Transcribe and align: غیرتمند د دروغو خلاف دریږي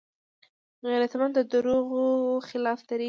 غیرتمند 0.89 1.33
د 1.37 1.39
دروغو 1.51 2.05
خلاف 2.47 2.79
دریږي 2.89 2.99